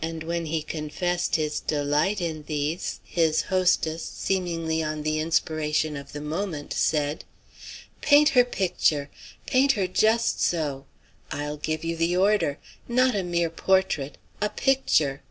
And 0.00 0.22
when 0.22 0.46
he 0.46 0.62
confessed 0.62 1.34
his 1.34 1.58
delight 1.58 2.20
in 2.20 2.44
these, 2.44 3.00
his 3.02 3.42
hostess, 3.50 4.04
seemingly 4.04 4.84
on 4.84 5.02
the 5.02 5.18
inspiration 5.18 5.96
of 5.96 6.12
the 6.12 6.20
moment, 6.20 6.72
said: 6.72 7.24
"Paint 8.00 8.28
her 8.28 8.44
picture! 8.44 9.10
Paint 9.46 9.72
her 9.72 9.88
just 9.88 10.40
so! 10.40 10.86
I'll 11.32 11.56
give 11.56 11.82
you 11.82 11.96
the 11.96 12.16
order. 12.16 12.60
Not 12.86 13.16
a 13.16 13.24
mere 13.24 13.50
portrait 13.50 14.16
a 14.40 14.48
picture." 14.48 15.24